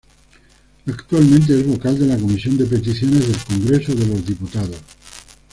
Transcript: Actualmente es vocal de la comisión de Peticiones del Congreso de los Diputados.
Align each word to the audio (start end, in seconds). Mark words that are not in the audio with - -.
Actualmente 0.87 1.53
es 1.59 1.67
vocal 1.67 1.99
de 1.99 2.07
la 2.07 2.17
comisión 2.17 2.57
de 2.57 2.65
Peticiones 2.65 3.27
del 3.27 3.37
Congreso 3.45 3.93
de 3.93 4.07
los 4.07 4.25
Diputados. 4.25 4.77